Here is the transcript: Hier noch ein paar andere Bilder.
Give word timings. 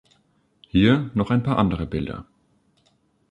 Hier 0.67 1.11
noch 1.13 1.29
ein 1.29 1.43
paar 1.43 1.59
andere 1.59 1.85
Bilder. 1.85 2.25